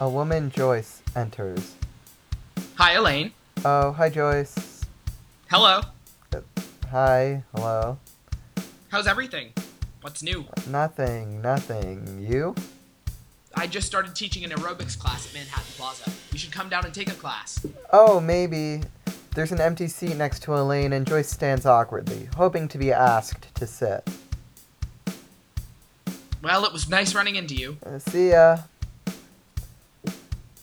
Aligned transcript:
A 0.00 0.08
woman, 0.08 0.48
Joyce, 0.50 1.02
enters. 1.16 1.74
Hi, 2.76 2.92
Elaine. 2.92 3.32
Oh, 3.64 3.90
hi, 3.90 4.08
Joyce. 4.08 4.84
Hello. 5.50 5.80
Hi, 6.92 7.42
hello. 7.52 7.98
How's 8.90 9.08
everything? 9.08 9.52
What's 10.00 10.22
new? 10.22 10.44
Nothing, 10.70 11.42
nothing. 11.42 12.24
You? 12.30 12.54
I 13.56 13.66
just 13.66 13.88
started 13.88 14.14
teaching 14.14 14.44
an 14.44 14.50
aerobics 14.50 14.96
class 14.96 15.26
at 15.26 15.34
Manhattan 15.34 15.72
Plaza. 15.76 16.12
You 16.30 16.38
should 16.38 16.52
come 16.52 16.68
down 16.68 16.84
and 16.84 16.94
take 16.94 17.08
a 17.08 17.14
class. 17.14 17.66
Oh, 17.92 18.20
maybe. 18.20 18.82
There's 19.34 19.50
an 19.50 19.60
empty 19.60 19.88
seat 19.88 20.16
next 20.16 20.44
to 20.44 20.54
Elaine, 20.54 20.92
and 20.92 21.08
Joyce 21.08 21.28
stands 21.28 21.66
awkwardly, 21.66 22.28
hoping 22.36 22.68
to 22.68 22.78
be 22.78 22.92
asked 22.92 23.52
to 23.56 23.66
sit. 23.66 24.08
Well, 26.40 26.64
it 26.64 26.72
was 26.72 26.88
nice 26.88 27.16
running 27.16 27.34
into 27.34 27.56
you. 27.56 27.78
Uh, 27.84 27.98
see 27.98 28.30
ya. 28.30 28.58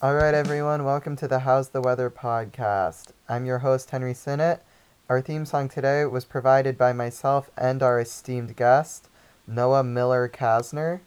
Alright, 0.06 0.34
everyone, 0.34 0.84
welcome 0.84 1.16
to 1.16 1.26
the 1.26 1.40
How's 1.40 1.70
the 1.70 1.80
Weather 1.80 2.10
podcast. 2.10 3.06
I'm 3.28 3.44
your 3.44 3.58
host, 3.58 3.90
Henry 3.90 4.14
Sinnott. 4.14 4.62
Our 5.08 5.20
theme 5.20 5.44
song 5.44 5.68
today 5.68 6.04
was 6.04 6.24
provided 6.24 6.78
by 6.78 6.92
myself 6.92 7.50
and 7.58 7.82
our 7.82 7.98
esteemed 7.98 8.54
guest, 8.54 9.08
Noah 9.48 9.82
Miller 9.82 10.28
Kasner. 10.28 11.00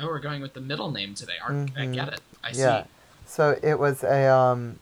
Oh, 0.00 0.08
we're 0.08 0.18
going 0.18 0.42
with 0.42 0.54
the 0.54 0.60
middle 0.60 0.90
name 0.90 1.14
today. 1.14 1.34
Ar- 1.40 1.68
I 1.76 1.86
get 1.86 2.08
it. 2.08 2.20
I 2.42 2.48
Yeah. 2.50 2.82
see. 2.82 2.88
So 3.26 3.60
it 3.62 3.78
was 3.78 4.02
a 4.02 4.26
um 4.26 4.80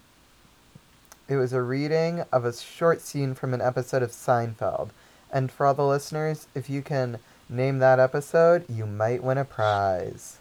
it 1.28 1.36
was 1.36 1.52
a 1.52 1.60
reading 1.60 2.24
of 2.32 2.46
a 2.46 2.54
short 2.54 3.02
scene 3.02 3.34
from 3.34 3.52
an 3.52 3.60
episode 3.60 4.02
of 4.02 4.10
Seinfeld. 4.10 4.88
And 5.30 5.52
for 5.52 5.66
all 5.66 5.74
the 5.74 5.84
listeners, 5.86 6.46
if 6.54 6.70
you 6.70 6.80
can 6.80 7.18
name 7.50 7.78
that 7.80 8.00
episode, 8.00 8.64
you 8.70 8.86
might 8.86 9.22
win 9.22 9.36
a 9.36 9.44
prize. 9.44 10.38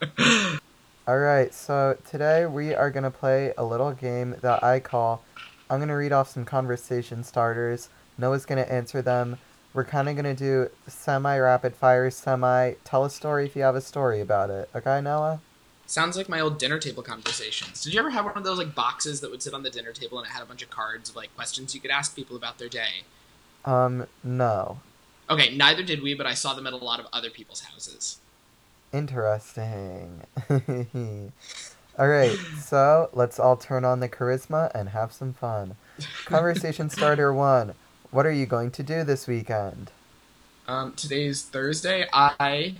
Alright, 1.10 1.52
so 1.54 1.98
today 2.08 2.46
we 2.46 2.72
are 2.72 2.88
going 2.88 3.02
to 3.02 3.10
play 3.10 3.52
a 3.58 3.64
little 3.64 3.90
game 3.90 4.36
that 4.42 4.62
I 4.62 4.78
call 4.78 5.24
I'm 5.68 5.80
going 5.80 5.88
to 5.88 5.94
read 5.94 6.12
off 6.12 6.30
some 6.30 6.44
conversation 6.44 7.24
starters. 7.24 7.88
Noah's 8.16 8.46
going 8.46 8.64
to 8.64 8.72
answer 8.72 9.02
them. 9.02 9.36
We're 9.74 9.86
kind 9.86 10.08
of 10.08 10.14
going 10.14 10.36
to 10.36 10.36
do 10.36 10.70
semi 10.86 11.36
rapid 11.36 11.74
fire, 11.74 12.12
semi 12.12 12.74
tell 12.84 13.04
a 13.04 13.10
story 13.10 13.46
if 13.46 13.56
you 13.56 13.62
have 13.62 13.74
a 13.74 13.80
story 13.80 14.20
about 14.20 14.50
it. 14.50 14.70
Okay, 14.72 15.00
Noah? 15.00 15.40
Sounds 15.84 16.16
like 16.16 16.28
my 16.28 16.38
old 16.38 16.60
dinner 16.60 16.78
table 16.78 17.02
conversations. 17.02 17.82
Did 17.82 17.92
you 17.92 17.98
ever 17.98 18.10
have 18.10 18.24
one 18.24 18.36
of 18.36 18.44
those 18.44 18.58
like 18.58 18.76
boxes 18.76 19.20
that 19.20 19.32
would 19.32 19.42
sit 19.42 19.52
on 19.52 19.64
the 19.64 19.70
dinner 19.70 19.90
table 19.90 20.20
and 20.20 20.28
it 20.28 20.30
had 20.30 20.44
a 20.44 20.46
bunch 20.46 20.62
of 20.62 20.70
cards 20.70 21.10
of 21.10 21.16
like 21.16 21.34
questions 21.34 21.74
you 21.74 21.80
could 21.80 21.90
ask 21.90 22.14
people 22.14 22.36
about 22.36 22.58
their 22.58 22.68
day? 22.68 23.02
Um, 23.64 24.06
no. 24.22 24.78
Okay, 25.28 25.56
neither 25.56 25.82
did 25.82 26.04
we, 26.04 26.14
but 26.14 26.26
I 26.26 26.34
saw 26.34 26.54
them 26.54 26.68
at 26.68 26.72
a 26.72 26.76
lot 26.76 27.00
of 27.00 27.06
other 27.12 27.30
people's 27.30 27.62
houses. 27.62 28.18
Interesting. 28.92 30.22
Alright, 31.98 32.36
so 32.58 33.10
let's 33.12 33.38
all 33.38 33.56
turn 33.56 33.84
on 33.84 34.00
the 34.00 34.08
charisma 34.08 34.70
and 34.74 34.88
have 34.90 35.12
some 35.12 35.32
fun. 35.32 35.76
Conversation 36.24 36.88
starter 36.90 37.32
one 37.32 37.74
What 38.10 38.26
are 38.26 38.32
you 38.32 38.46
going 38.46 38.70
to 38.72 38.82
do 38.82 39.04
this 39.04 39.26
weekend? 39.26 39.90
Um, 40.66 40.92
today's 40.94 41.42
Thursday. 41.42 42.06
I 42.12 42.74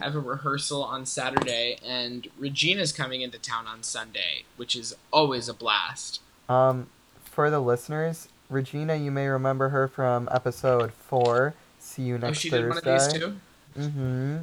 have 0.00 0.14
a 0.14 0.20
rehearsal 0.20 0.82
on 0.82 1.06
Saturday, 1.06 1.78
and 1.86 2.28
Regina's 2.38 2.92
coming 2.92 3.20
into 3.22 3.38
town 3.38 3.66
on 3.66 3.82
Sunday, 3.82 4.44
which 4.56 4.74
is 4.74 4.94
always 5.12 5.48
a 5.48 5.54
blast. 5.54 6.20
Um, 6.48 6.88
for 7.24 7.48
the 7.50 7.60
listeners, 7.60 8.28
Regina, 8.48 8.96
you 8.96 9.10
may 9.10 9.28
remember 9.28 9.68
her 9.68 9.86
from 9.88 10.28
episode 10.32 10.92
four. 10.92 11.54
See 11.78 12.02
you 12.02 12.14
next 12.14 12.22
Oh, 12.24 12.26
next 12.28 12.38
she 12.40 12.50
Thursday. 12.50 12.80
did 12.80 12.86
one 12.86 12.96
of 12.96 13.12
these 13.12 13.20
too. 13.20 13.36
Mm-hmm. 13.78 14.36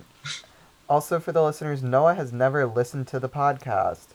Also, 0.90 1.20
for 1.20 1.32
the 1.32 1.44
listeners, 1.44 1.84
Noah 1.84 2.16
has 2.16 2.32
never 2.32 2.66
listened 2.66 3.08
to 3.08 3.20
the 3.20 3.28
podcast. 3.30 4.08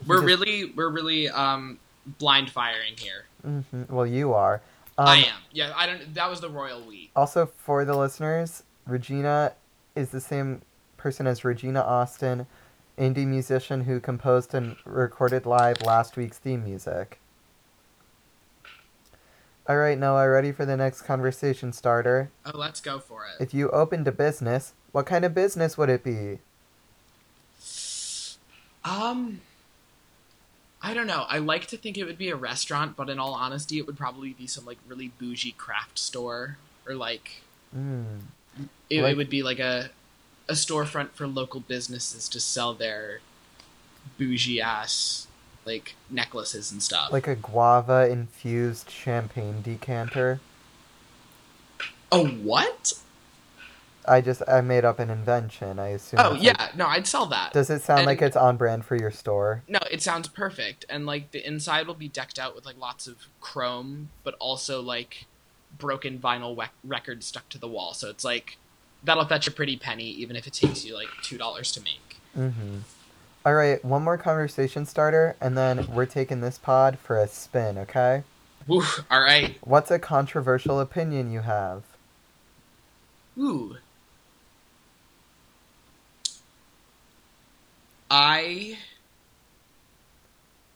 He 0.00 0.06
We're 0.08 0.16
just- 0.16 0.26
really, 0.26 0.64
we're 0.74 0.88
really 0.90 1.28
um, 1.28 1.78
blind 2.18 2.50
firing 2.50 2.94
here. 2.96 3.26
Mhm, 3.46 3.88
Well, 3.90 4.06
you 4.06 4.32
are. 4.32 4.60
Um, 4.98 5.08
I 5.08 5.16
am. 5.18 5.40
Yeah, 5.52 5.72
I 5.76 5.86
don't. 5.86 6.14
That 6.14 6.30
was 6.30 6.40
the 6.40 6.48
royal 6.48 6.80
we. 6.80 7.10
Also, 7.14 7.46
for 7.46 7.84
the 7.84 7.96
listeners, 7.96 8.62
Regina 8.86 9.52
is 9.94 10.08
the 10.10 10.20
same 10.20 10.62
person 10.96 11.26
as 11.26 11.44
Regina 11.44 11.80
Austin, 11.82 12.46
indie 12.98 13.26
musician 13.26 13.82
who 13.84 14.00
composed 14.00 14.54
and 14.54 14.76
recorded 14.86 15.44
live 15.44 15.82
last 15.82 16.16
week's 16.16 16.38
theme 16.38 16.64
music. 16.64 17.20
All 19.68 19.76
right, 19.76 19.98
Noah, 19.98 20.28
ready 20.30 20.52
for 20.52 20.64
the 20.64 20.76
next 20.76 21.02
conversation 21.02 21.72
starter? 21.72 22.30
Oh, 22.46 22.56
let's 22.56 22.80
go 22.80 22.98
for 22.98 23.24
it. 23.26 23.42
If 23.42 23.52
you 23.52 23.68
opened 23.70 24.06
a 24.06 24.12
business, 24.12 24.72
what 24.96 25.04
kind 25.04 25.26
of 25.26 25.34
business 25.34 25.76
would 25.76 25.90
it 25.90 26.02
be? 26.02 26.38
Um, 28.82 29.42
I 30.80 30.94
don't 30.94 31.06
know. 31.06 31.26
I 31.28 31.36
like 31.36 31.66
to 31.66 31.76
think 31.76 31.98
it 31.98 32.04
would 32.04 32.16
be 32.16 32.30
a 32.30 32.34
restaurant, 32.36 32.96
but 32.96 33.10
in 33.10 33.18
all 33.18 33.34
honesty, 33.34 33.76
it 33.76 33.86
would 33.86 33.98
probably 33.98 34.30
be 34.32 34.46
some 34.46 34.64
like 34.64 34.78
really 34.88 35.08
bougie 35.18 35.52
craft 35.52 35.98
store, 35.98 36.56
or 36.86 36.94
like 36.94 37.42
Mm. 37.76 38.20
it, 38.88 39.02
Like- 39.02 39.12
it 39.12 39.16
would 39.18 39.28
be 39.28 39.42
like 39.42 39.58
a 39.58 39.90
a 40.48 40.54
storefront 40.54 41.10
for 41.10 41.26
local 41.26 41.60
businesses 41.60 42.26
to 42.30 42.40
sell 42.40 42.72
their 42.72 43.20
bougie 44.16 44.62
ass 44.62 45.26
like 45.66 45.94
necklaces 46.08 46.72
and 46.72 46.82
stuff. 46.82 47.12
Like 47.12 47.26
a 47.26 47.34
guava 47.36 48.08
infused 48.08 48.88
champagne 48.90 49.60
decanter. 49.60 50.40
A 52.10 52.24
what? 52.24 52.94
I 54.08 54.20
just 54.20 54.42
I 54.48 54.60
made 54.60 54.84
up 54.84 54.98
an 54.98 55.10
invention. 55.10 55.78
I 55.78 55.88
assume. 55.88 56.20
Oh 56.22 56.34
yeah, 56.34 56.54
like- 56.58 56.76
no, 56.76 56.86
I'd 56.86 57.06
sell 57.06 57.26
that. 57.26 57.52
does 57.52 57.70
it 57.70 57.82
sound 57.82 58.06
like 58.06 58.22
it's 58.22 58.36
on 58.36 58.56
brand 58.56 58.84
for 58.84 58.96
your 58.96 59.10
store? 59.10 59.62
No, 59.68 59.78
it 59.90 60.02
sounds 60.02 60.28
perfect, 60.28 60.84
and 60.88 61.06
like 61.06 61.30
the 61.32 61.46
inside 61.46 61.86
will 61.86 61.94
be 61.94 62.08
decked 62.08 62.38
out 62.38 62.54
with 62.54 62.64
like 62.66 62.78
lots 62.78 63.06
of 63.06 63.16
chrome, 63.40 64.10
but 64.24 64.34
also 64.38 64.80
like 64.80 65.26
broken 65.78 66.18
vinyl 66.18 66.56
wec- 66.56 66.70
records 66.84 67.26
stuck 67.26 67.48
to 67.50 67.58
the 67.58 67.68
wall. 67.68 67.92
So 67.94 68.08
it's 68.08 68.24
like 68.24 68.56
that'll 69.04 69.26
fetch 69.26 69.46
a 69.46 69.50
pretty 69.50 69.76
penny, 69.76 70.08
even 70.10 70.36
if 70.36 70.46
it 70.46 70.52
takes 70.52 70.84
you 70.84 70.94
like 70.94 71.08
two 71.22 71.38
dollars 71.38 71.72
to 71.72 71.80
make. 71.82 72.16
Mm-hmm. 72.36 72.78
All 73.44 73.54
right, 73.54 73.84
one 73.84 74.02
more 74.02 74.18
conversation 74.18 74.86
starter, 74.86 75.36
and 75.40 75.56
then 75.56 75.86
we're 75.94 76.06
taking 76.06 76.40
this 76.40 76.58
pod 76.58 76.98
for 76.98 77.16
a 77.18 77.28
spin. 77.28 77.78
Okay? 77.78 78.24
Woo! 78.66 78.82
All 79.08 79.20
right. 79.20 79.56
What's 79.60 79.92
a 79.92 80.00
controversial 80.00 80.80
opinion 80.80 81.30
you 81.30 81.40
have? 81.42 81.84
Ooh. 83.38 83.76
I 88.10 88.78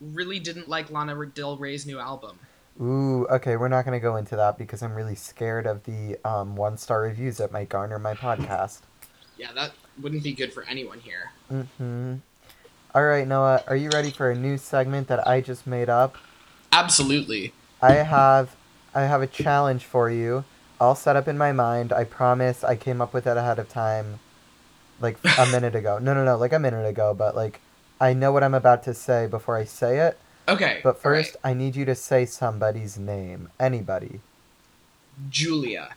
really 0.00 0.38
didn't 0.38 0.68
like 0.68 0.90
Lana 0.90 1.26
Del 1.26 1.56
Rey's 1.56 1.86
new 1.86 1.98
album. 1.98 2.38
Ooh, 2.80 3.26
okay, 3.26 3.56
we're 3.56 3.68
not 3.68 3.84
gonna 3.84 4.00
go 4.00 4.16
into 4.16 4.36
that 4.36 4.56
because 4.56 4.82
I'm 4.82 4.94
really 4.94 5.14
scared 5.14 5.66
of 5.66 5.84
the 5.84 6.16
um, 6.24 6.56
one 6.56 6.78
star 6.78 7.02
reviews 7.02 7.36
that 7.36 7.52
might 7.52 7.68
garner 7.68 7.98
my 7.98 8.14
podcast. 8.14 8.80
Yeah, 9.36 9.52
that 9.52 9.72
wouldn't 10.00 10.22
be 10.22 10.32
good 10.32 10.52
for 10.52 10.64
anyone 10.64 11.00
here. 11.00 11.32
Mm-hmm. 11.52 12.16
All 12.94 13.04
right, 13.04 13.26
Noah, 13.26 13.62
are 13.66 13.76
you 13.76 13.90
ready 13.90 14.10
for 14.10 14.30
a 14.30 14.34
new 14.34 14.56
segment 14.58 15.08
that 15.08 15.26
I 15.26 15.40
just 15.40 15.66
made 15.66 15.88
up? 15.88 16.16
Absolutely. 16.72 17.52
I 17.82 17.92
have 17.92 18.56
I 18.94 19.02
have 19.02 19.22
a 19.22 19.26
challenge 19.26 19.84
for 19.84 20.10
you, 20.10 20.44
all 20.80 20.94
set 20.94 21.16
up 21.16 21.28
in 21.28 21.38
my 21.38 21.52
mind. 21.52 21.92
I 21.92 22.04
promise 22.04 22.64
I 22.64 22.76
came 22.76 23.00
up 23.00 23.12
with 23.12 23.26
it 23.26 23.36
ahead 23.36 23.58
of 23.58 23.68
time, 23.68 24.20
like 25.00 25.18
a 25.38 25.46
minute 25.46 25.74
ago. 25.74 25.98
No, 25.98 26.14
no, 26.14 26.24
no, 26.24 26.36
like 26.36 26.52
a 26.52 26.58
minute 26.58 26.86
ago. 26.86 27.14
But 27.14 27.34
like, 27.34 27.60
I 28.00 28.12
know 28.12 28.32
what 28.32 28.42
I'm 28.42 28.54
about 28.54 28.82
to 28.84 28.94
say 28.94 29.26
before 29.26 29.56
I 29.56 29.64
say 29.64 29.98
it. 29.98 30.18
Okay. 30.48 30.80
But 30.82 30.88
all 30.88 30.92
right. 30.94 31.24
first, 31.24 31.36
I 31.44 31.54
need 31.54 31.76
you 31.76 31.84
to 31.84 31.94
say 31.94 32.26
somebody's 32.26 32.98
name. 32.98 33.50
Anybody. 33.58 34.20
Julia 35.28 35.90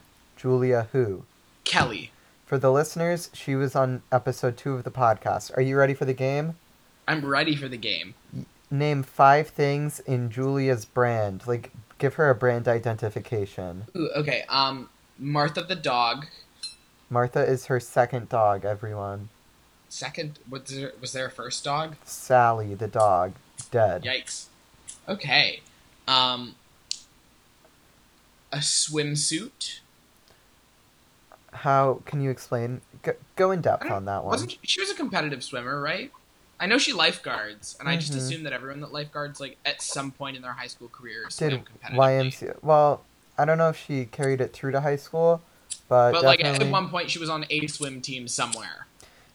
Julia 0.43 0.89
who? 0.91 1.23
Kelly. 1.63 2.11
For 2.45 2.57
the 2.57 2.69
listeners, 2.69 3.29
she 3.31 3.55
was 3.55 3.77
on 3.77 4.01
episode 4.11 4.57
two 4.57 4.73
of 4.73 4.83
the 4.83 4.91
podcast. 4.91 5.55
Are 5.57 5.61
you 5.61 5.77
ready 5.77 5.93
for 5.93 6.03
the 6.03 6.13
game? 6.13 6.57
I'm 7.07 7.25
ready 7.25 7.55
for 7.55 7.69
the 7.69 7.77
game. 7.77 8.13
Name 8.69 9.03
five 9.03 9.47
things 9.47 10.01
in 10.01 10.29
Julia's 10.29 10.83
brand. 10.83 11.43
Like, 11.47 11.71
give 11.97 12.15
her 12.15 12.29
a 12.29 12.35
brand 12.35 12.67
identification. 12.67 13.85
Ooh, 13.95 14.09
okay. 14.17 14.43
Um, 14.49 14.89
Martha 15.17 15.61
the 15.61 15.77
dog. 15.77 16.25
Martha 17.13 17.45
is 17.45 17.67
her 17.67 17.79
second 17.79 18.27
dog, 18.27 18.65
everyone. 18.65 19.29
Second, 19.87 20.39
was 20.49 20.63
there, 20.63 20.93
was 20.99 21.13
there 21.13 21.27
a 21.27 21.31
first 21.31 21.63
dog? 21.63 21.95
Sally, 22.03 22.73
the 22.73 22.87
dog, 22.87 23.33
dead. 23.69 24.03
Yikes. 24.03 24.47
Okay. 25.07 25.61
Um, 26.07 26.55
a 28.51 28.57
swimsuit. 28.57 29.81
How 31.53 32.01
can 32.05 32.19
you 32.19 32.31
explain? 32.31 32.81
Go, 33.03 33.13
go 33.35 33.51
in 33.51 33.61
depth 33.61 33.89
on 33.91 34.05
that 34.05 34.23
one. 34.23 34.31
Wasn't 34.31 34.51
she, 34.51 34.59
she 34.63 34.81
was 34.81 34.89
a 34.89 34.95
competitive 34.95 35.43
swimmer, 35.43 35.79
right? 35.79 36.11
I 36.59 36.65
know 36.65 36.79
she 36.79 36.93
lifeguards, 36.93 37.75
and 37.79 37.87
I 37.87 37.97
just 37.97 38.15
assume 38.15 38.43
that 38.43 38.53
everyone 38.53 38.81
that 38.81 38.91
lifeguards, 38.91 39.39
like 39.39 39.57
at 39.65 39.81
some 39.81 40.11
point 40.11 40.35
in 40.35 40.41
their 40.41 40.53
high 40.53 40.67
school 40.67 40.87
career, 40.87 41.25
Did 41.37 41.61
competitively. 41.65 41.95
YMCA? 41.95 42.63
Well, 42.63 43.03
I 43.37 43.45
don't 43.45 43.57
know 43.57 43.69
if 43.69 43.77
she 43.77 44.05
carried 44.05 44.41
it 44.41 44.53
through 44.53 44.71
to 44.71 44.81
high 44.81 44.95
school, 44.95 45.41
but, 45.93 46.11
But 46.13 46.23
like 46.23 46.43
at 46.43 46.67
one 46.71 46.89
point, 46.89 47.11
she 47.11 47.19
was 47.19 47.29
on 47.29 47.45
a 47.51 47.67
swim 47.67 48.01
team 48.01 48.27
somewhere. 48.27 48.87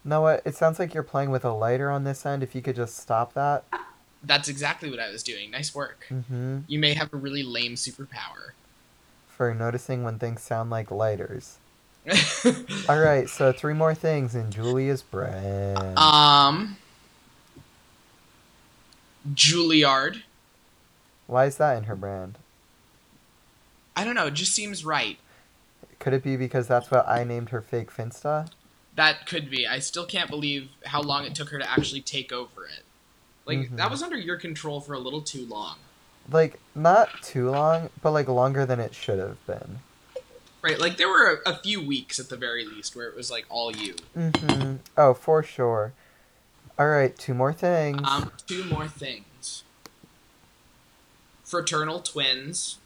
Noah, 0.05 0.40
it 0.44 0.56
sounds 0.56 0.81
like 0.81 0.93
you're 0.93 1.05
playing 1.05 1.31
with 1.31 1.44
a 1.44 1.52
lighter 1.52 1.88
on 1.88 2.02
this 2.02 2.26
end. 2.26 2.43
If 2.43 2.52
you 2.56 2.62
could 2.62 2.75
just 2.75 2.96
stop 2.96 3.34
that. 3.34 3.62
That's 4.25 4.49
exactly 4.49 4.90
what 4.90 4.99
I 4.99 5.08
was 5.08 5.22
doing. 5.22 5.52
Nice 5.52 5.72
work. 5.72 6.06
Mm-hmm. 6.10 6.60
You 6.66 6.81
may 6.81 6.94
have 6.94 7.14
a 7.14 7.16
really 7.16 7.44
lame 7.44 7.76
superpower. 7.76 8.55
For 9.28 9.55
noticing 9.55 10.02
when 10.02 10.19
things 10.19 10.43
sound 10.43 10.69
like 10.69 10.90
lighters. 10.90 11.58
All 12.88 12.99
right, 12.99 13.28
so 13.28 13.52
three 13.52 13.75
more 13.75 13.94
things 13.94 14.34
in 14.34 14.50
Julia's 14.50 15.02
brand. 15.02 15.96
um, 15.96 16.76
Juilliard. 19.32 20.22
Why 21.28 21.44
is 21.44 21.56
that 21.58 21.78
in 21.78 21.84
her 21.84 21.94
brand? 21.94 22.37
I 23.94 24.02
don't 24.02 24.16
know. 24.16 24.26
It 24.26 24.34
just 24.34 24.52
seems 24.52 24.84
right. 24.84 25.19
Could 25.98 26.12
it 26.14 26.22
be 26.22 26.36
because 26.36 26.68
that's 26.68 26.90
what 26.90 27.08
I 27.08 27.24
named 27.24 27.50
her 27.50 27.60
fake 27.60 27.90
Finsta? 27.92 28.50
That 28.94 29.26
could 29.26 29.50
be. 29.50 29.66
I 29.66 29.78
still 29.78 30.06
can't 30.06 30.30
believe 30.30 30.70
how 30.86 31.00
long 31.02 31.24
it 31.24 31.34
took 31.34 31.50
her 31.50 31.58
to 31.58 31.70
actually 31.70 32.00
take 32.00 32.32
over 32.32 32.66
it. 32.66 32.84
Like 33.44 33.58
Mhm. 33.70 33.76
that 33.76 33.90
was 33.90 34.02
under 34.02 34.16
your 34.16 34.36
control 34.36 34.80
for 34.80 34.94
a 34.94 34.98
little 34.98 35.22
too 35.22 35.44
long. 35.46 35.76
Like, 36.30 36.60
not 36.74 37.22
too 37.22 37.50
long, 37.50 37.90
but 38.02 38.10
like 38.10 38.28
longer 38.28 38.66
than 38.66 38.80
it 38.80 38.94
should 38.94 39.18
have 39.18 39.44
been. 39.46 39.80
Right? 40.60 40.78
Like 40.78 40.96
there 40.98 41.08
were 41.08 41.40
a, 41.46 41.50
a 41.52 41.56
few 41.56 41.80
weeks 41.80 42.18
at 42.18 42.28
the 42.28 42.36
very 42.36 42.64
least 42.64 42.94
where 42.94 43.08
it 43.08 43.16
was 43.16 43.30
like 43.30 43.46
all 43.48 43.74
you. 43.74 43.94
Mm-hmm. 44.16 44.76
Oh, 44.96 45.14
for 45.14 45.42
sure. 45.42 45.92
All 46.78 46.88
right, 46.88 47.16
two 47.16 47.34
more 47.34 47.52
things. 47.52 48.00
Um, 48.04 48.30
two 48.46 48.64
more 48.64 48.86
things. 48.86 49.64
Fraternal 51.44 52.00
twins. 52.00 52.78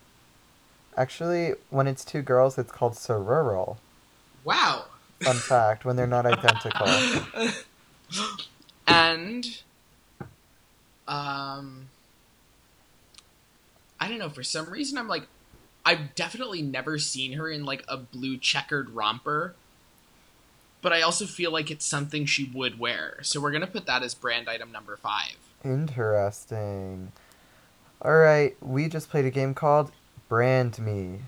Actually, 0.96 1.54
when 1.70 1.86
it's 1.86 2.04
two 2.04 2.22
girls, 2.22 2.58
it's 2.58 2.70
called 2.70 2.94
sororal. 2.94 3.76
Wow. 4.44 4.86
Fun 5.20 5.36
fact: 5.36 5.84
when 5.84 5.96
they're 5.96 6.06
not 6.06 6.26
identical. 6.26 6.86
and 8.86 9.62
um 11.08 11.88
I 14.00 14.08
don't 14.08 14.18
know, 14.18 14.28
for 14.28 14.42
some 14.42 14.68
reason 14.68 14.98
I'm 14.98 15.08
like 15.08 15.26
I've 15.84 16.14
definitely 16.14 16.62
never 16.62 16.98
seen 16.98 17.32
her 17.32 17.48
in 17.48 17.64
like 17.64 17.84
a 17.88 17.96
blue 17.96 18.36
checkered 18.36 18.90
romper. 18.90 19.54
But 20.80 20.92
I 20.92 21.02
also 21.02 21.26
feel 21.26 21.52
like 21.52 21.70
it's 21.70 21.84
something 21.84 22.26
she 22.26 22.50
would 22.52 22.78
wear. 22.78 23.18
So 23.22 23.40
we're 23.40 23.52
gonna 23.52 23.66
put 23.66 23.86
that 23.86 24.02
as 24.02 24.14
brand 24.14 24.48
item 24.48 24.72
number 24.72 24.96
five. 24.96 25.36
Interesting. 25.64 27.12
All 28.02 28.16
right, 28.16 28.56
we 28.60 28.88
just 28.88 29.08
played 29.08 29.24
a 29.24 29.30
game 29.30 29.54
called 29.54 29.92
Brand 30.36 30.78
Me. 30.78 31.18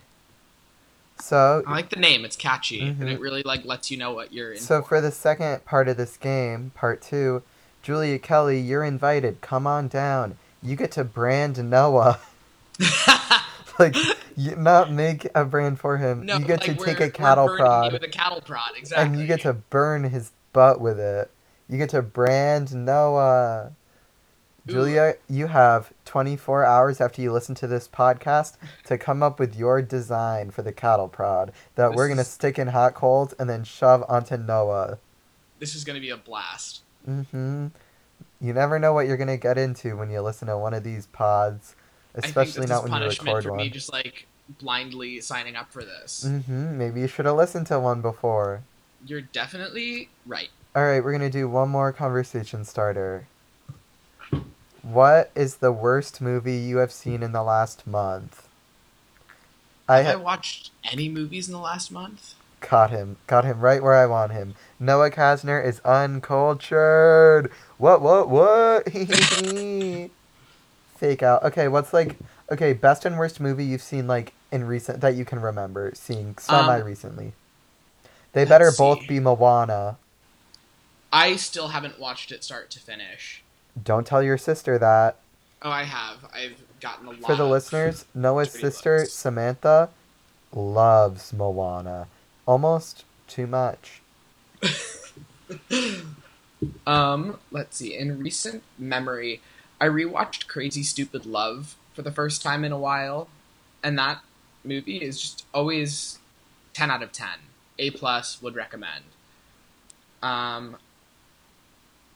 So, 1.20 1.62
I 1.66 1.72
like 1.72 1.90
the 1.90 1.96
name, 2.00 2.24
it's 2.24 2.36
catchy, 2.36 2.80
and 2.80 3.02
Mhm. 3.02 3.12
it 3.12 3.20
really 3.20 3.42
like 3.42 3.66
lets 3.66 3.90
you 3.90 3.98
know 3.98 4.14
what 4.14 4.32
you're 4.32 4.52
in. 4.52 4.58
so 4.58 4.80
for 4.80 5.02
the 5.02 5.10
second 5.10 5.62
part 5.66 5.88
of 5.88 5.98
this 5.98 6.16
game, 6.16 6.72
part 6.74 7.02
two, 7.02 7.42
Julia 7.82 8.18
Kelly, 8.18 8.58
you're 8.58 8.82
invited. 8.82 9.42
Come 9.42 9.66
on 9.66 9.88
down. 9.88 10.38
You 10.62 10.74
get 10.74 10.90
to 10.92 11.04
brand 11.04 11.62
Noah. 11.68 12.18
like, 13.78 13.94
you 14.38 14.56
not 14.56 14.90
make 14.90 15.28
a 15.34 15.44
brand 15.44 15.78
for 15.80 15.98
him. 15.98 16.24
no, 16.24 16.38
you 16.38 16.46
get 16.46 16.66
like, 16.66 16.78
to 16.78 16.82
take 16.86 17.00
a 17.00 17.10
cattle 17.10 17.44
we're 17.44 17.58
burning 17.58 17.72
you 17.74 17.80
prod. 17.80 17.92
with 17.92 18.02
a 18.04 18.08
cattle 18.08 18.40
prod, 18.40 18.70
exactly. 18.74 19.04
and 19.06 19.20
you 19.20 19.26
get 19.26 19.42
to 19.42 19.52
burn 19.52 20.04
his 20.04 20.30
butt 20.54 20.80
with 20.80 20.98
it. 20.98 21.30
You 21.68 21.76
get 21.76 21.90
to 21.90 22.00
brand 22.00 22.72
Noah. 22.74 23.72
Julia, 24.66 25.14
you 25.28 25.48
have 25.48 25.92
24 26.06 26.64
hours 26.64 27.00
after 27.00 27.20
you 27.20 27.32
listen 27.32 27.54
to 27.56 27.66
this 27.66 27.86
podcast 27.86 28.56
to 28.86 28.96
come 28.96 29.22
up 29.22 29.38
with 29.38 29.56
your 29.56 29.82
design 29.82 30.50
for 30.50 30.62
the 30.62 30.72
cattle 30.72 31.08
prod 31.08 31.52
that 31.74 31.88
This 31.88 31.96
we're 31.96 32.08
going 32.08 32.18
to 32.18 32.24
stick 32.24 32.58
in 32.58 32.68
hot 32.68 32.94
coals 32.94 33.34
and 33.38 33.48
then 33.50 33.64
shove 33.64 34.02
onto 34.08 34.36
Noah. 34.38 34.98
This 35.58 35.74
is 35.74 35.84
gonna 35.84 36.00
be 36.00 36.10
a 36.10 36.16
blast. 36.16 36.80
hmm 37.04 37.68
You 38.40 38.52
never 38.52 38.78
know 38.78 38.92
what 38.94 39.06
you're 39.06 39.16
going 39.18 39.28
to 39.28 39.36
get 39.36 39.58
into 39.58 39.96
when 39.96 40.10
you 40.10 40.20
listen 40.22 40.48
to 40.48 40.56
one 40.56 40.72
of 40.74 40.82
these 40.82 41.06
pods, 41.06 41.76
especially 42.14 42.40
I 42.40 42.44
think 42.44 42.56
this 42.56 42.70
not 42.70 42.82
when 42.84 43.02
you 43.02 43.08
record 43.08 43.44
for 43.44 43.50
one. 43.50 43.58
me 43.58 43.68
just 43.70 43.92
like 43.92 44.26
blindly 44.60 45.20
signing 45.20 45.56
up 45.56 45.72
for 45.72 45.84
this. 45.84 46.24
hmm 46.26 46.78
Maybe 46.78 47.00
you 47.00 47.06
should 47.08 47.26
have 47.26 47.36
listened 47.36 47.66
to 47.68 47.78
one 47.78 48.00
before. 48.00 48.62
You're 49.06 49.20
definitely 49.20 50.08
right. 50.26 50.48
All 50.74 50.82
right, 50.82 51.04
we're 51.04 51.12
gonna 51.12 51.28
do 51.30 51.48
one 51.48 51.68
more 51.68 51.92
conversation 51.92 52.64
starter. 52.64 53.26
What 54.84 55.30
is 55.34 55.56
the 55.56 55.72
worst 55.72 56.20
movie 56.20 56.56
you 56.56 56.76
have 56.76 56.92
seen 56.92 57.22
in 57.22 57.32
the 57.32 57.42
last 57.42 57.86
month? 57.86 58.48
I 59.88 59.98
Have 60.02 60.20
I 60.20 60.22
watched 60.22 60.70
any 60.84 61.08
movies 61.08 61.48
in 61.48 61.52
the 61.52 61.60
last 61.60 61.90
month? 61.90 62.34
caught 62.64 62.90
him, 62.90 63.16
caught 63.26 63.44
him 63.44 63.60
right 63.60 63.82
where 63.82 63.94
I 63.94 64.06
want 64.06 64.32
him. 64.32 64.54
Noah 64.80 65.10
Kasner 65.10 65.64
is 65.64 65.80
uncultured. 65.80 67.52
What? 67.78 68.00
What? 68.00 68.28
What? 68.28 68.90
Fake 70.96 71.22
out. 71.22 71.44
Okay, 71.44 71.68
what's 71.68 71.92
like? 71.92 72.16
Okay, 72.50 72.72
best 72.72 73.04
and 73.04 73.18
worst 73.18 73.38
movie 73.40 73.64
you've 73.64 73.82
seen 73.82 74.06
like 74.06 74.32
in 74.50 74.64
recent 74.66 75.00
that 75.02 75.14
you 75.14 75.24
can 75.24 75.40
remember 75.40 75.92
seeing 75.94 76.36
semi 76.38 76.80
um, 76.80 76.84
recently. 76.84 77.32
They 78.32 78.44
better 78.44 78.72
both 78.76 79.00
see. 79.00 79.06
be 79.06 79.20
Moana. 79.20 79.98
I 81.12 81.36
still 81.36 81.68
haven't 81.68 82.00
watched 82.00 82.32
it 82.32 82.42
start 82.42 82.70
to 82.72 82.80
finish. 82.80 83.44
Don't 83.82 84.06
tell 84.06 84.22
your 84.22 84.38
sister 84.38 84.78
that. 84.78 85.16
Oh, 85.62 85.70
I 85.70 85.84
have. 85.84 86.18
I've 86.32 86.62
gotten 86.80 87.06
a 87.06 87.10
lot. 87.10 87.22
For 87.24 87.34
the 87.34 87.46
listeners, 87.46 88.04
Noah's 88.14 88.52
sister, 88.52 88.98
looks. 88.98 89.12
Samantha, 89.12 89.88
loves 90.52 91.32
Moana. 91.32 92.06
Almost 92.46 93.04
too 93.26 93.46
much. 93.46 94.00
Um, 96.86 97.38
let's 97.50 97.76
see. 97.76 97.96
In 97.96 98.18
recent 98.18 98.62
memory, 98.78 99.40
I 99.80 99.86
rewatched 99.86 100.46
Crazy 100.46 100.82
Stupid 100.82 101.26
Love 101.26 101.76
for 101.94 102.02
the 102.02 102.12
first 102.12 102.42
time 102.42 102.64
in 102.64 102.72
a 102.72 102.78
while, 102.78 103.28
and 103.82 103.98
that 103.98 104.22
movie 104.64 104.98
is 104.98 105.20
just 105.20 105.44
always 105.52 106.18
ten 106.72 106.90
out 106.90 107.02
of 107.02 107.12
ten. 107.12 107.38
A 107.78 107.90
plus 107.90 108.40
would 108.40 108.54
recommend. 108.54 109.04
Um, 110.22 110.76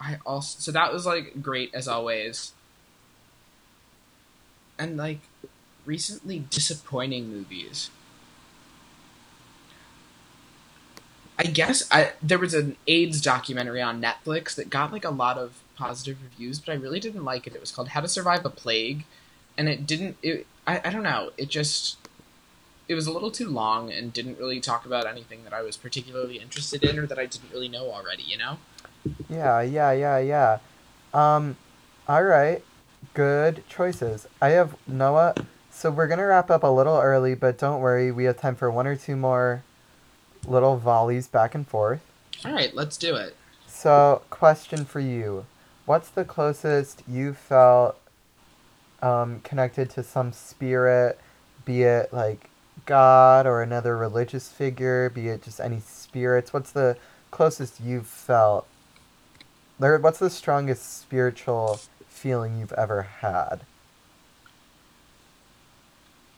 I 0.01 0.19
also 0.25 0.59
so 0.61 0.73
that 0.73 0.93
was 0.93 1.07
like 1.07 1.43
great 1.43 1.75
as 1.75 1.89
always, 1.89 2.53
and 4.79 4.97
like 4.97 5.21
recently 5.85 6.41
disappointing 6.51 7.29
movies. 7.29 7.91
I 11.39 11.45
guess 11.45 11.89
I 11.91 12.13
there 12.23 12.39
was 12.39 12.55
an 12.55 12.77
AIDS 12.87 13.21
documentary 13.21 13.81
on 13.81 14.03
Netflix 14.03 14.55
that 14.57 14.71
got 14.71 14.93
like 14.93 15.05
a 15.05 15.11
lot 15.11 15.39
of 15.39 15.61
positive 15.77 16.19
reviews, 16.23 16.59
but 16.59 16.73
I 16.73 16.75
really 16.77 17.01
didn't 17.01 17.25
like 17.25 17.47
it. 17.47 17.55
It 17.55 17.61
was 17.61 17.71
called 17.71 17.89
How 17.89 18.01
to 18.01 18.09
Survive 18.09 18.45
a 18.45 18.51
Plague, 18.51 19.05
and 19.57 19.69
it 19.69 19.87
didn't. 19.87 20.17
It 20.23 20.47
I, 20.67 20.81
I 20.85 20.91
don't 20.91 21.05
know. 21.05 21.31
It 21.37 21.49
just 21.49 21.97
it 22.89 22.95
was 22.95 23.07
a 23.07 23.13
little 23.13 23.31
too 23.31 23.49
long 23.49 23.93
and 23.93 24.13
didn't 24.13 24.39
really 24.39 24.61
talk 24.61 24.87
about 24.87 25.07
anything 25.07 25.45
that 25.45 25.53
I 25.53 25.63
was 25.63 25.77
particularly 25.77 26.39
interested 26.39 26.83
in 26.85 26.99
or 26.99 27.07
that 27.07 27.19
I 27.19 27.27
didn't 27.27 27.53
really 27.53 27.69
know 27.69 27.93
already. 27.93 28.25
You 28.25 28.39
know. 28.39 28.59
Yeah, 29.29 29.61
yeah, 29.63 29.93
yeah, 29.93 30.19
yeah. 30.19 30.59
Um, 31.15 31.57
all 32.07 32.25
right. 32.25 32.63
Good 33.15 33.63
choices. 33.69 34.27
I 34.41 34.51
have 34.51 34.77
Noah. 34.87 35.35
So 35.71 35.91
we're 35.91 36.09
gonna 36.09 36.27
wrap 36.27 36.51
up 36.51 36.63
a 36.63 36.69
little 36.69 36.97
early, 36.97 37.35
but 37.35 37.59
don't 37.59 37.81
worry. 37.81 38.11
We 38.11 38.25
have 38.25 38.39
time 38.41 38.57
for 38.57 38.71
one 38.71 38.87
or 38.87 38.97
two 38.97 39.17
more 39.17 39.63
little 40.47 40.77
volleys 40.77 41.29
back 41.29 41.55
and 41.55 41.67
forth. 41.67 42.01
All 42.45 42.53
right, 42.53 42.75
let's 42.75 42.97
do 42.97 43.15
it. 43.15 43.37
So, 43.67 44.23
question 44.31 44.85
for 44.85 45.01
you: 45.01 45.47
What's 45.87 46.09
the 46.09 46.25
closest 46.25 47.03
you 47.07 47.33
felt 47.33 47.99
um, 49.03 49.41
connected 49.41 49.91
to 49.91 50.03
some 50.03 50.33
spirit, 50.33 51.19
be 51.65 51.83
it 51.83 52.13
like 52.13 52.51
God 52.87 53.47
or 53.47 53.63
another 53.63 53.97
religious 53.97 54.49
figure, 54.49 55.11
be 55.11 55.29
it 55.29 55.43
just 55.43 55.61
any 55.61 55.81
spirits? 55.81 56.53
What's 56.53 56.73
the 56.73 56.97
closest 57.31 57.81
you've 57.81 58.07
felt? 58.07 58.67
Or 59.81 59.99
what's 59.99 60.19
the 60.19 60.31
strongest 60.31 61.01
spiritual 61.01 61.81
feeling 62.09 62.59
you've 62.59 62.73
ever 62.73 63.03
had? 63.03 63.61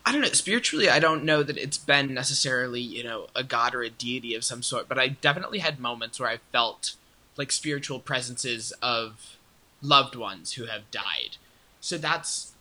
I 0.05 0.13
don't 0.13 0.23
know. 0.23 0.29
Spiritually, 0.29 0.91
I 0.91 0.99
don't 0.99 1.25
know 1.25 1.43
that 1.43 1.57
it's 1.57 1.79
been 1.79 2.13
necessarily, 2.13 2.81
you 2.81 3.05
know, 3.05 3.29
a 3.35 3.45
god 3.45 3.75
or 3.75 3.83
a 3.83 3.91
deity 3.91 4.35
of 4.35 4.45
some 4.45 4.63
sort, 4.63 4.89
but 4.89 4.99
I 4.99 5.09
definitely 5.09 5.61
had 5.61 5.79
moments 5.79 6.19
where 6.19 6.29
I 6.29 6.39
felt 6.53 6.95
like 7.37 7.53
spiritual 7.53 8.01
presences 8.01 8.73
of 8.83 9.37
loved 9.83 10.17
ones 10.17 10.55
who 10.55 10.67
have 10.67 10.91
died. 10.91 11.37
So 11.81 11.97
that's 11.97 12.53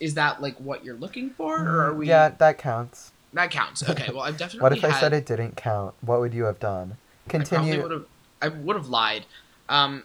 is 0.00 0.14
that 0.14 0.40
like 0.40 0.56
what 0.56 0.84
you're 0.84 0.94
looking 0.94 1.30
for, 1.30 1.58
or 1.58 1.82
are 1.82 1.92
we? 1.92 2.08
Yeah, 2.08 2.30
that 2.30 2.58
counts. 2.58 3.12
that 3.34 3.50
counts. 3.50 3.86
Okay, 3.88 4.10
well, 4.10 4.22
I've 4.22 4.36
definitely. 4.38 4.62
What 4.62 4.78
if 4.78 4.84
I 4.84 4.98
said 4.98 5.12
it 5.12 5.26
didn't 5.26 5.56
count? 5.56 5.94
What 6.00 6.20
would 6.20 6.32
you 6.32 6.44
have 6.44 6.60
done? 6.60 6.96
Continue. 7.28 8.06
I 8.40 8.48
would 8.48 8.76
have 8.76 8.88
lied. 8.88 9.26
Um, 9.68 10.04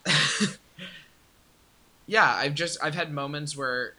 yeah, 2.07 2.35
I've 2.35 2.55
just 2.55 2.77
I've 2.83 2.95
had 2.95 3.11
moments 3.11 3.55
where 3.55 3.93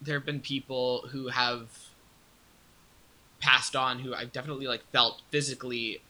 there 0.00 0.18
have 0.18 0.26
been 0.26 0.40
people 0.40 1.06
who 1.10 1.28
have 1.28 1.68
passed 3.40 3.76
on 3.76 4.00
who 4.00 4.14
I've 4.14 4.32
definitely 4.32 4.66
like 4.66 4.84
felt 4.90 5.22
physically 5.30 6.00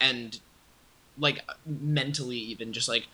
and 0.00 0.38
like 1.18 1.40
mentally 1.64 2.36
even 2.36 2.72
just 2.72 2.88
like 2.88 3.06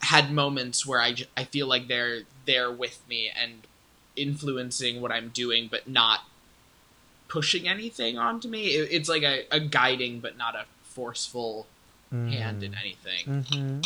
had 0.00 0.32
moments 0.32 0.86
where 0.86 1.00
I, 1.00 1.14
I 1.36 1.44
feel 1.44 1.66
like 1.66 1.88
they're 1.88 2.20
there 2.46 2.70
with 2.70 3.00
me 3.08 3.30
and 3.34 3.66
influencing 4.16 5.00
what 5.00 5.10
I'm 5.10 5.30
doing, 5.30 5.68
but 5.70 5.88
not 5.88 6.20
pushing 7.28 7.66
anything 7.66 8.18
onto 8.18 8.48
me. 8.48 8.66
It, 8.66 8.88
it's 8.90 9.08
like 9.08 9.22
a, 9.22 9.46
a 9.50 9.60
guiding, 9.60 10.20
but 10.20 10.36
not 10.36 10.54
a 10.54 10.66
forceful 10.82 11.66
hand 12.14 12.62
in 12.62 12.74
anything. 12.74 13.26
Mm-hmm. 13.26 13.80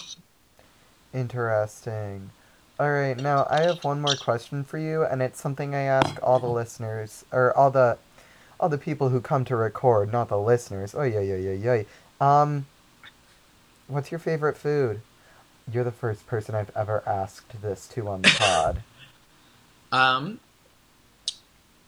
Interesting. 1.19 2.31
All 2.81 2.93
right, 2.93 3.17
now 3.17 3.47
I 3.51 3.63
have 3.63 3.83
one 3.83 4.01
more 4.01 4.15
question 4.15 4.63
for 4.63 4.79
you, 4.79 5.03
and 5.05 5.21
it's 5.21 5.41
something 5.41 5.75
I 5.75 5.83
ask 5.83 6.23
all 6.23 6.39
the 6.39 6.47
listeners 6.49 7.25
or 7.33 7.57
all 7.57 7.71
the 7.71 7.99
all 8.61 8.69
the 8.69 8.79
people 8.79 9.09
who 9.09 9.21
come 9.21 9.45
to 9.47 9.57
record, 9.57 10.13
not 10.13 10.29
the 10.29 10.39
listeners. 10.39 10.95
Oh 10.95 11.03
yeah, 11.03 11.21
yeah, 11.21 11.37
yeah, 11.37 11.53
yeah. 11.53 11.83
Um, 12.21 12.67
what's 13.89 14.11
your 14.11 14.19
favorite 14.21 14.57
food? 14.57 15.01
You're 15.73 15.85
the 15.85 15.93
first 15.93 16.27
person 16.27 16.55
I've 16.55 16.71
ever 16.77 17.03
asked 17.07 17.61
this 17.63 17.87
to 17.89 18.09
on 18.09 18.23
the 18.23 18.35
pod. 18.39 18.83
Um, 19.91 20.41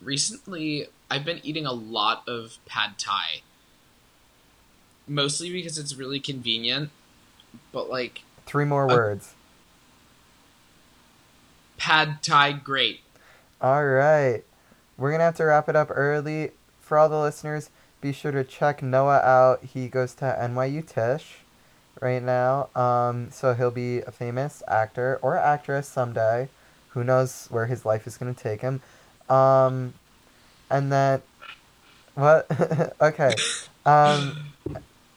recently, 0.01 0.87
I've 1.11 1.25
been 1.25 1.41
eating 1.43 1.67
a 1.67 1.73
lot 1.73 2.27
of 2.27 2.57
pad 2.65 2.99
thai. 2.99 3.43
Mostly 5.11 5.51
because 5.53 5.77
it's 5.77 5.97
really 5.97 6.21
convenient, 6.21 6.91
but 7.73 7.91
like 7.91 8.23
Three 8.47 8.65
more 8.65 8.85
Uh, 8.89 8.95
words. 8.95 9.35
pad 11.77 12.23
thai 12.23 12.53
great. 12.53 13.01
All 13.61 13.85
right. 13.85 14.45
We're 14.97 15.11
going 15.11 15.19
to 15.19 15.25
have 15.25 15.37
to 15.37 15.45
wrap 15.45 15.69
it 15.69 15.75
up 15.77 15.89
early. 15.91 16.53
For 16.81 16.97
all 16.97 17.09
the 17.09 17.19
listeners, 17.21 17.71
be 18.01 18.13
sure 18.13 18.31
to 18.33 18.45
check 18.45 18.83
Noah 18.83 19.19
out. 19.19 19.65
He 19.65 19.89
goes 19.89 20.15
to 20.17 20.25
NYU 20.41 20.87
Tisch 20.87 21.39
right 22.01 22.23
now. 22.23 22.69
Um, 22.77 23.31
so 23.33 23.55
he'll 23.55 23.71
be 23.71 23.99
a 24.03 24.11
famous 24.13 24.63
actor 24.69 25.19
or 25.23 25.37
actress 25.37 25.89
someday. 25.89 26.49
Who 26.91 27.03
knows 27.05 27.47
where 27.51 27.67
his 27.67 27.85
life 27.85 28.07
is 28.07 28.17
going 28.17 28.35
to 28.35 28.41
take 28.43 28.61
him. 28.61 28.81
Um, 29.29 29.95
and 30.71 30.91
then, 30.93 31.23
what? 32.15 32.47
okay. 33.01 33.35
Um, 33.87 34.37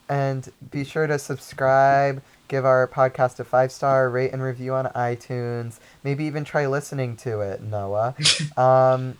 and 0.10 0.52
be 0.72 0.84
sure 0.84 1.08
to 1.08 1.18
subscribe, 1.20 2.22
give 2.48 2.66
our 2.66 2.88
podcast 2.88 3.40
a 3.40 3.44
five 3.44 3.72
star 3.72 4.10
rate 4.10 4.32
and 4.34 4.42
review 4.42 4.74
on 4.74 4.86
iTunes. 4.88 5.80
Maybe 6.04 6.26
even 6.26 6.44
try 6.44 6.66
listening 6.68 7.16
to 7.18 7.42
it, 7.42 7.62
Noah. 7.62 8.16
Um, 8.58 9.18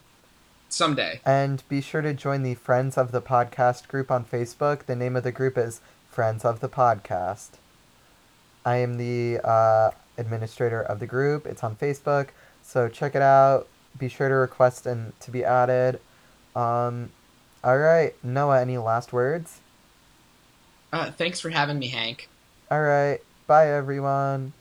Someday. 0.70 1.22
and 1.26 1.62
be 1.70 1.82
sure 1.82 2.02
to 2.02 2.14
join 2.14 2.44
the 2.44 2.56
Friends 2.56 2.98
of 2.98 3.12
the 3.12 3.22
Podcast 3.22 3.88
group 3.88 4.10
on 4.12 4.26
Facebook. 4.26 4.86
The 4.86 4.96
name 4.96 5.16
of 5.16 5.24
the 5.24 5.32
group 5.32 5.58
is 5.58 5.82
Friends 6.10 6.44
of 6.44 6.60
the 6.62 6.70
Podcast. 6.70 7.50
I 8.66 8.78
am 8.78 8.98
the 8.98 9.40
uh, 9.44 9.92
administrator 10.18 10.82
of 10.82 11.00
the 11.00 11.06
group. 11.08 11.46
It's 11.46 11.64
on 11.64 11.76
Facebook, 11.76 12.30
so 12.64 12.88
check 12.90 13.14
it 13.16 13.22
out. 13.22 13.68
Be 13.98 14.08
sure 14.10 14.30
to 14.30 14.36
request 14.36 14.86
and 14.88 15.18
to 15.20 15.30
be 15.32 15.44
added. 15.44 16.00
Um, 16.56 17.12
all 17.64 17.78
right, 17.78 18.14
Noah. 18.24 18.62
Any 18.62 18.78
last 18.78 19.14
words? 19.14 19.60
Uh, 20.94 21.12
thanks 21.12 21.40
for 21.40 21.50
having 21.50 21.80
me, 21.80 21.88
Hank. 21.88 22.30
All 22.70 22.82
right, 22.82 23.20
bye 23.48 23.68
everyone. 23.70 24.54